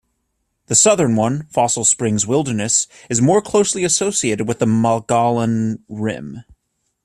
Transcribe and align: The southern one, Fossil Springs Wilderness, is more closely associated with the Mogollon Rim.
The 0.65 0.73
southern 0.73 1.15
one, 1.15 1.45
Fossil 1.51 1.85
Springs 1.85 2.25
Wilderness, 2.25 2.87
is 3.07 3.21
more 3.21 3.39
closely 3.39 3.83
associated 3.83 4.47
with 4.47 4.57
the 4.57 4.65
Mogollon 4.65 5.83
Rim. 5.87 6.43